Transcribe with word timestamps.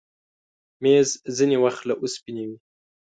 مېز 0.83 1.09
ځینې 1.37 1.57
وخت 1.63 1.81
له 1.89 1.93
اوسپنې 2.01 2.43
وي. 2.49 2.57